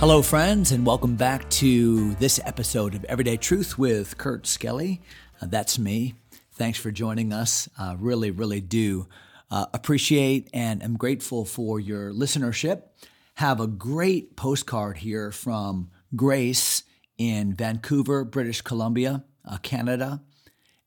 [0.00, 5.02] Hello, friends, and welcome back to this episode of Everyday Truth with Kurt Skelly.
[5.42, 6.14] Uh, that's me.
[6.52, 7.68] Thanks for joining us.
[7.76, 9.08] Uh, really, really do
[9.50, 12.82] uh, appreciate and am grateful for your listenership.
[13.34, 16.84] Have a great postcard here from Grace
[17.18, 20.22] in Vancouver, British Columbia, uh, Canada.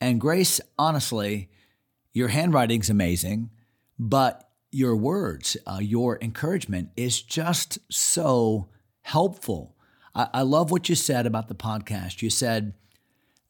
[0.00, 1.50] And Grace, honestly,
[2.12, 3.50] your handwriting's amazing,
[3.98, 8.68] but your words, uh, your encouragement is just so
[9.02, 9.76] helpful.
[10.14, 12.22] I, I love what you said about the podcast.
[12.22, 12.74] You said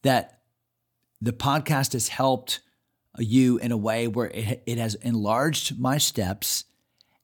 [0.01, 0.39] that
[1.21, 2.59] the podcast has helped
[3.17, 6.65] you in a way where it, it has enlarged my steps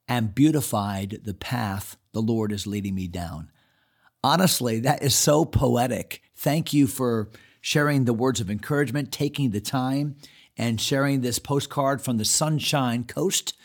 [0.07, 3.51] and beautified the path the Lord is leading me down.
[4.23, 6.21] Honestly, that is so poetic.
[6.35, 7.29] Thank you for
[7.61, 10.15] sharing the words of encouragement, taking the time,
[10.57, 13.55] and sharing this postcard from the Sunshine Coast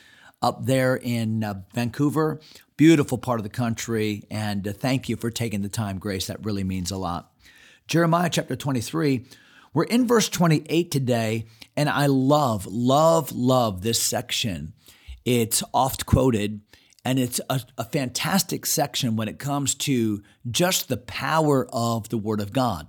[0.42, 2.40] up there in uh, Vancouver.
[2.76, 4.24] Beautiful part of the country.
[4.30, 6.26] And uh, thank you for taking the time, Grace.
[6.26, 7.32] That really means a lot.
[7.86, 9.26] Jeremiah chapter 23.
[9.74, 11.46] We're in verse 28 today,
[11.76, 14.72] and I love, love, love this section.
[15.24, 16.60] It's oft quoted,
[17.04, 22.18] and it's a, a fantastic section when it comes to just the power of the
[22.18, 22.86] Word of God.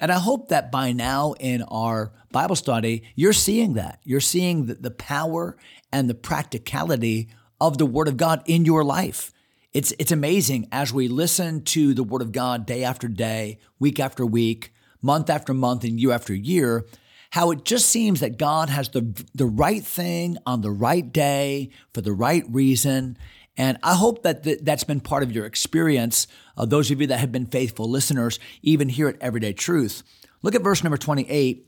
[0.00, 4.00] And I hope that by now in our Bible study, you're seeing that.
[4.04, 5.56] You're seeing the, the power
[5.92, 7.28] and the practicality
[7.60, 9.32] of the Word of God in your life.
[9.72, 13.98] It's, it's amazing as we listen to the Word of God day after day, week
[13.98, 16.86] after week, month after month, and year after year,
[17.30, 21.70] how it just seems that God has the, the right thing on the right day
[21.92, 23.18] for the right reason.
[23.56, 27.06] And I hope that th- that's been part of your experience, uh, those of you
[27.06, 30.02] that have been faithful listeners, even here at Everyday Truth.
[30.42, 31.66] Look at verse number 28,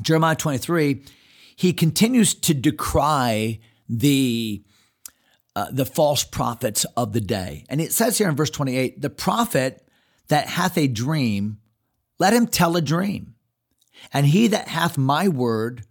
[0.00, 1.04] Jeremiah 23.
[1.54, 4.64] He continues to decry the
[5.54, 7.66] uh, the false prophets of the day.
[7.68, 9.86] And it says here in verse 28 the prophet
[10.28, 11.58] that hath a dream,
[12.18, 13.34] let him tell a dream.
[14.14, 15.84] And he that hath my word,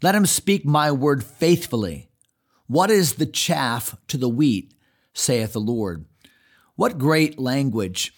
[0.00, 2.08] let him speak my word faithfully.
[2.68, 4.74] What is the chaff to the wheat,
[5.12, 6.04] saith the Lord?
[6.76, 8.14] What great language.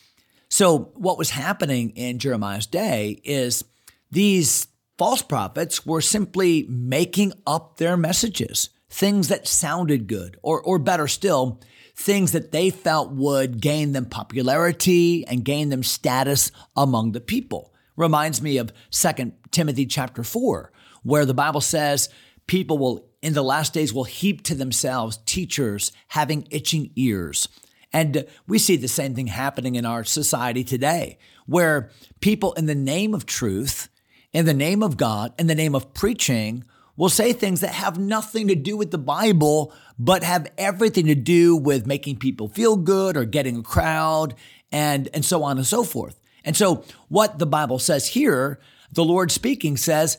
[0.48, 3.64] So, what was happening in Jeremiah's day is
[4.10, 4.66] these
[4.98, 11.08] false prophets were simply making up their messages things that sounded good, or, or better
[11.08, 11.60] still,
[11.96, 17.72] things that they felt would gain them popularity and gain them status among the people.
[17.96, 22.10] Reminds me of 2 Timothy chapter 4, where the Bible says
[22.46, 27.48] people will, in the last days, will heap to themselves teachers having itching ears.
[27.92, 32.74] And we see the same thing happening in our society today, where people, in the
[32.74, 33.88] name of truth,
[34.32, 36.64] in the name of God, in the name of preaching,
[36.96, 41.14] will say things that have nothing to do with the Bible, but have everything to
[41.14, 44.34] do with making people feel good or getting a crowd
[44.70, 46.18] and, and so on and so forth.
[46.44, 48.58] And so, what the Bible says here,
[48.90, 50.18] the Lord speaking says,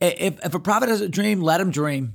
[0.00, 2.14] if, if a prophet has a dream, let him dream.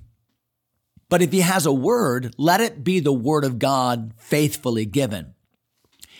[1.09, 5.33] But if he has a word, let it be the word of God faithfully given.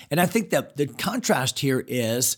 [0.10, 2.38] And I think that the contrast here is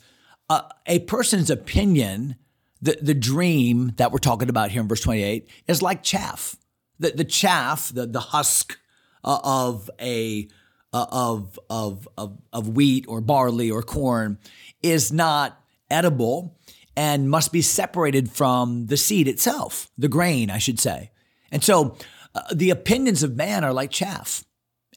[0.50, 2.36] uh, a person's opinion
[2.82, 6.56] the, the dream that we're talking about here in verse 28 is like chaff.
[6.98, 8.78] The, the chaff, the, the husk
[9.24, 10.48] uh, of a
[10.92, 14.40] uh, of, of, of, of wheat or barley or corn
[14.82, 15.62] is not
[15.92, 16.58] edible
[16.98, 21.12] and must be separated from the seed itself, the grain, I should say.
[21.52, 21.96] And so
[22.36, 24.44] uh, the opinions of man are like chaff.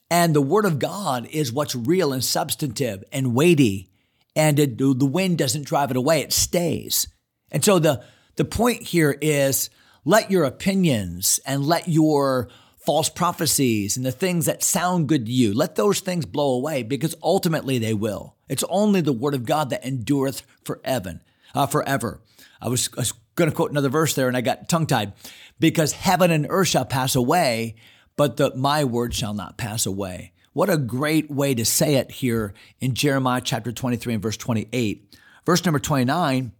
[0.09, 3.89] And the word of God is what's real and substantive and weighty.
[4.35, 7.07] And it, the wind doesn't drive it away, it stays.
[7.51, 8.03] And so the,
[8.35, 9.69] the point here is
[10.05, 15.31] let your opinions and let your false prophecies and the things that sound good to
[15.31, 18.35] you, let those things blow away because ultimately they will.
[18.49, 21.21] It's only the word of God that endureth forever.
[21.55, 22.19] Uh, forever.
[22.61, 25.13] I was, I was going to quote another verse there and I got tongue tied
[25.59, 27.75] because heaven and earth shall pass away,
[28.15, 30.33] but the, my word shall not pass away.
[30.53, 35.17] What a great way to say it here in Jeremiah chapter 23 and verse 28.
[35.45, 36.51] Verse number 29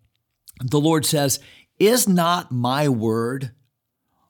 [0.62, 1.40] the Lord says,
[1.80, 3.52] Is not my word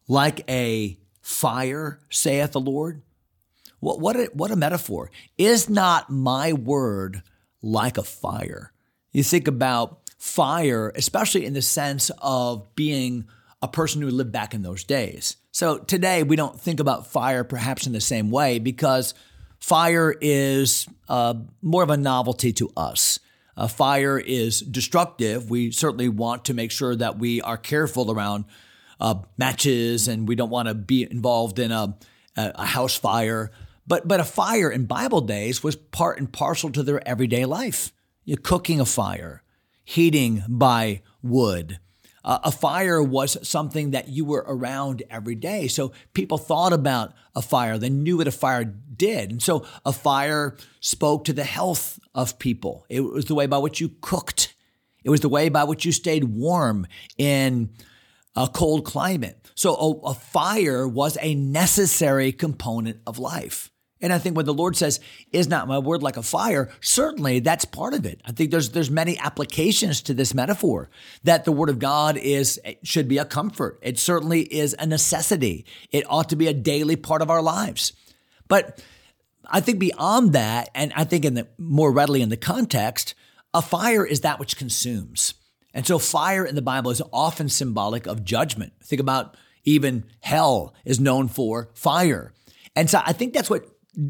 [0.08, 3.02] like a fire, saith the Lord?
[3.80, 5.12] What, what, a, what a metaphor.
[5.38, 7.24] Is not my word
[7.62, 8.72] like a fire?
[9.12, 13.26] You think about fire, especially in the sense of being
[13.62, 15.36] a person who lived back in those days.
[15.52, 19.16] So today we don't think about fire perhaps in the same way because
[19.60, 23.20] fire is uh, more of a novelty to us.
[23.58, 25.50] Uh, fire is destructive.
[25.50, 28.46] We certainly want to make sure that we are careful around
[29.02, 31.98] uh, matches and we don't want to be involved in a,
[32.38, 33.52] a house fire.
[33.86, 37.92] But, but a fire in Bible days was part and parcel to their everyday life.
[38.24, 39.43] You're cooking a fire,
[39.84, 41.80] heating by wood.
[42.26, 45.68] Uh, a fire was something that you were around every day.
[45.68, 47.78] So people thought about a fire.
[47.78, 49.32] They knew what a fire did.
[49.32, 52.86] And so a fire spoke to the health of people.
[52.88, 54.56] It was the way by which you cooked.
[55.04, 56.88] It was the way by which you stayed warm
[57.18, 57.72] in
[58.36, 59.46] a cold climate.
[59.56, 63.70] So a, a fire was a necessary component of life.
[64.04, 65.00] And I think when the Lord says,
[65.32, 68.22] "Is not my word like a fire?" Certainly, that's part of it.
[68.26, 70.90] I think there's there's many applications to this metaphor
[71.24, 73.80] that the word of God is should be a comfort.
[73.82, 75.66] It certainly is a necessity.
[75.90, 77.94] It ought to be a daily part of our lives.
[78.50, 78.84] But
[79.48, 83.16] I think beyond that, and I think in the more readily in the context,
[83.54, 85.34] a fire is that which consumes.
[85.74, 88.74] And so fire in the Bible is often symbolic of judgment.
[88.84, 92.34] Think about even hell is known for fire.
[92.76, 93.66] And so I think that's what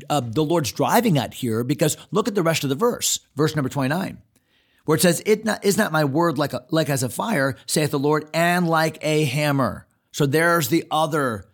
[0.09, 3.55] uh, the Lord's driving at here because look at the rest of the verse, verse
[3.55, 4.17] number 29,
[4.85, 7.55] where it says, It not, is not my word like, a, like as a fire,
[7.65, 9.87] saith the Lord, and like a hammer.
[10.11, 11.45] So there's the other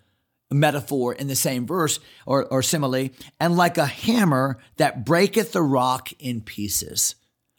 [0.52, 3.10] metaphor in the same verse or, or simile,
[3.40, 7.16] and like a hammer that breaketh the rock in pieces.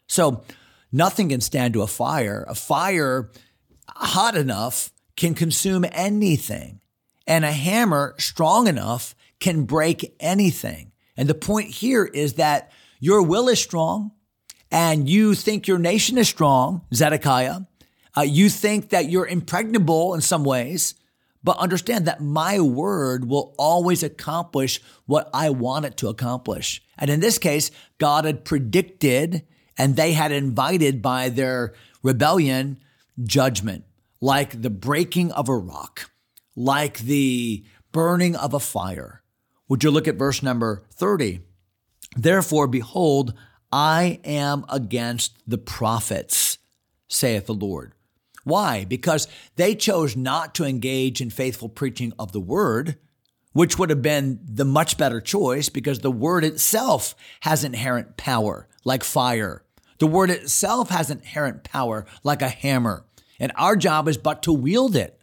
[0.07, 0.43] So
[0.91, 2.45] nothing can stand to a fire.
[2.47, 3.31] A fire
[3.87, 6.81] hot enough can consume anything,
[7.27, 10.93] and a hammer strong enough can break anything.
[11.17, 14.11] And the point here is that your will is strong
[14.71, 17.61] and you think your nation is strong, Zedekiah.
[18.15, 20.95] Uh, you think that you're impregnable in some ways,
[21.43, 26.81] but understand that my word will always accomplish what I want it to accomplish.
[26.97, 29.45] And in this case, God had predicted
[29.77, 31.73] and they had invited by their
[32.03, 32.79] rebellion
[33.23, 33.85] judgment,
[34.19, 36.11] like the breaking of a rock,
[36.55, 39.20] like the burning of a fire.
[39.71, 41.39] Would you look at verse number 30?
[42.17, 43.33] Therefore, behold,
[43.71, 46.57] I am against the prophets,
[47.07, 47.93] saith the Lord.
[48.43, 48.83] Why?
[48.83, 52.97] Because they chose not to engage in faithful preaching of the word,
[53.53, 58.67] which would have been the much better choice because the word itself has inherent power
[58.83, 59.63] like fire.
[59.99, 63.05] The word itself has inherent power like a hammer.
[63.39, 65.17] And our job is but to wield it.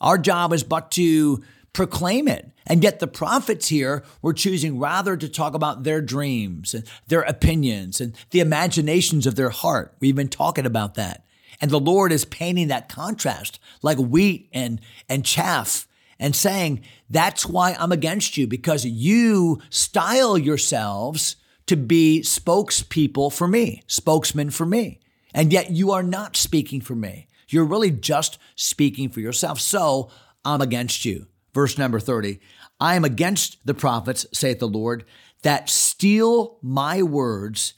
[0.00, 2.50] Our job is but to proclaim it.
[2.66, 7.22] And yet the prophets here were choosing rather to talk about their dreams and their
[7.22, 9.94] opinions and the imaginations of their heart.
[10.00, 11.24] We've been talking about that.
[11.60, 15.86] And the Lord is painting that contrast like wheat and, and chaff
[16.18, 21.36] and saying, that's why I'm against you because you style yourselves
[21.66, 25.00] to be spokespeople for me, spokesmen for me.
[25.34, 27.28] And yet you are not speaking for me.
[27.48, 29.60] You're really just speaking for yourself.
[29.60, 30.10] So
[30.44, 31.26] I'm against you.
[31.54, 32.40] Verse number 30
[32.80, 35.04] I am against the prophets, saith the Lord,
[35.42, 37.74] that steal my words,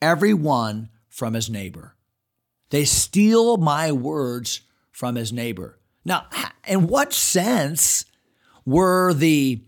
[0.00, 1.96] every one from his neighbor.
[2.70, 5.78] They steal my words from his neighbor.
[6.04, 6.26] Now,
[6.66, 8.04] in what sense
[8.64, 9.62] were the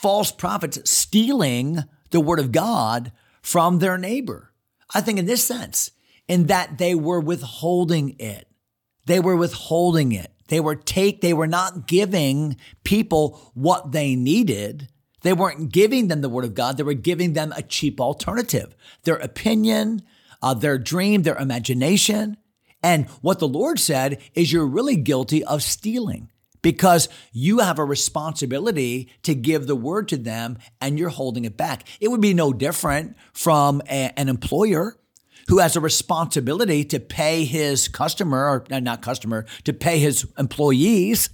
[0.00, 3.12] false prophets stealing the word of God
[3.42, 4.52] from their neighbor?
[4.94, 5.90] I think in this sense,
[6.28, 8.48] in that they were withholding it.
[9.06, 10.32] They were withholding it.
[10.48, 14.88] They were take, they were not giving people what they needed.
[15.22, 16.76] They weren't giving them the word of God.
[16.76, 20.02] They were giving them a cheap alternative, their opinion,
[20.42, 22.36] uh, their dream, their imagination.
[22.82, 26.30] And what the Lord said is you're really guilty of stealing
[26.62, 31.56] because you have a responsibility to give the word to them and you're holding it
[31.56, 31.84] back.
[32.00, 34.96] It would be no different from a, an employer
[35.48, 41.30] who has a responsibility to pay his customer, or not customer, to pay his employees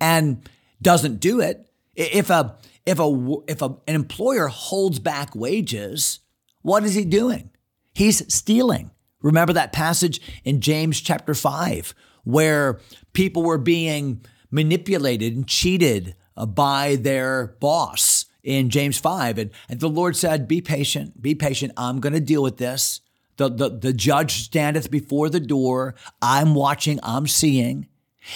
[0.00, 0.48] and
[0.82, 1.68] doesn't do it.
[1.94, 6.20] If a if a if a, an employer holds back wages,
[6.62, 7.50] what is he doing?
[7.94, 8.90] He's stealing.
[9.22, 11.94] Remember that passage in James chapter 5
[12.24, 12.80] where
[13.14, 19.80] people were being manipulated and cheated uh, by their boss in James 5 and, and
[19.80, 21.72] the Lord said, "Be patient, be patient.
[21.78, 23.00] I'm going to deal with this."
[23.36, 25.94] The, the, the judge standeth before the door.
[26.22, 27.88] I'm watching, I'm seeing.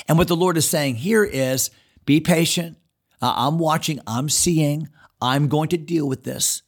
[0.06, 1.70] And what the Lord is saying here is
[2.04, 2.78] be patient.
[3.22, 4.88] Uh, I'm watching, I'm seeing.
[5.20, 6.62] I'm going to deal with this.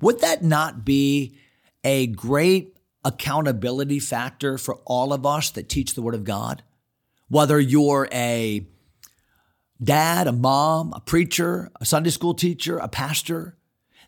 [0.00, 1.36] Would that not be
[1.84, 2.72] a great
[3.04, 6.62] accountability factor for all of us that teach the Word of God.
[7.28, 8.66] Whether you're a
[9.82, 13.56] dad, a mom, a preacher, a Sunday school teacher, a pastor,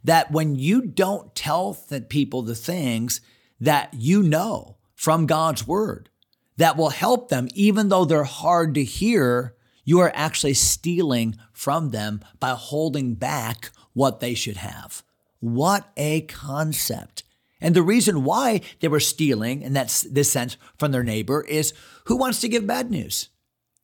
[0.04, 1.74] that when you don't tell
[2.08, 3.20] people the things
[3.60, 6.10] that you know from God's Word
[6.56, 11.90] that will help them, even though they're hard to hear, you are actually stealing from
[11.90, 15.02] them by holding back what they should have.
[15.40, 17.24] What a concept.
[17.60, 21.72] And the reason why they were stealing in that this sense from their neighbor is
[22.06, 23.28] who wants to give bad news?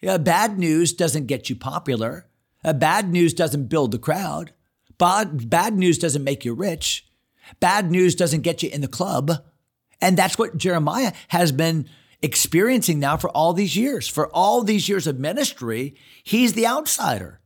[0.00, 2.26] Yeah, bad news doesn't get you popular.
[2.64, 4.52] Uh, bad news doesn't build the crowd.
[4.98, 7.06] Bad, bad news doesn't make you rich.
[7.58, 9.42] Bad news doesn't get you in the club.
[10.00, 11.88] And that's what Jeremiah has been
[12.22, 14.08] experiencing now for all these years.
[14.08, 17.40] For all these years of ministry, he's the outsider.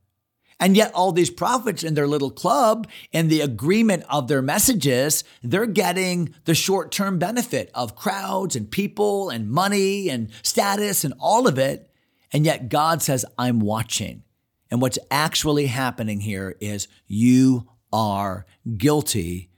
[0.57, 5.25] And yet, all these prophets in their little club, in the agreement of their messages,
[5.43, 11.13] they're getting the short term benefit of crowds and people and money and status and
[11.19, 11.89] all of it.
[12.31, 14.23] And yet, God says, I'm watching.
[14.71, 18.45] And what's actually happening here is you are
[18.77, 19.49] guilty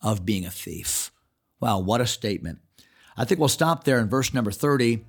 [0.00, 1.10] of being a thief.
[1.64, 2.58] Wow, what a statement.
[3.16, 5.02] I think we'll stop there in verse number 30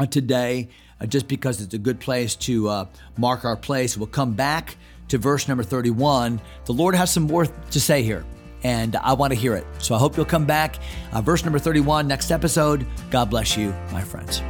[0.00, 0.68] uh, today,
[1.00, 3.96] uh, just because it's a good place to uh, mark our place.
[3.96, 6.40] We'll come back to verse number 31.
[6.64, 8.24] The Lord has some more to say here,
[8.64, 9.64] and I want to hear it.
[9.78, 10.80] So I hope you'll come back.
[11.12, 12.84] Uh, verse number 31, next episode.
[13.12, 14.42] God bless you, my friends.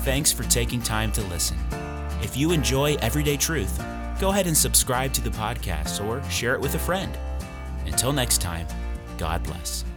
[0.00, 1.56] Thanks for taking time to listen.
[2.20, 3.80] If you enjoy Everyday Truth,
[4.18, 7.16] go ahead and subscribe to the podcast or share it with a friend.
[7.86, 8.66] Until next time,
[9.24, 9.93] God bless.